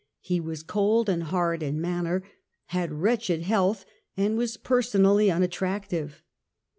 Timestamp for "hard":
1.21-1.61